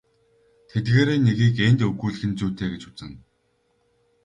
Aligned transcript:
Тэдгээрийн 0.69 1.21
нэгийг 1.27 1.55
энд 1.67 1.79
өгүүлэх 1.87 2.23
нь 2.27 2.37
зүйтэй 2.39 2.69
гэж 2.71 2.83
үзнэ. 2.89 3.15